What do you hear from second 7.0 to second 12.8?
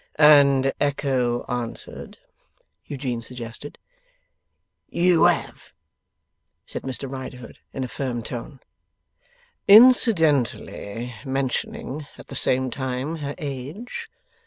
Riderhood, in a firm tone. 'Incidentally mentioning, at the same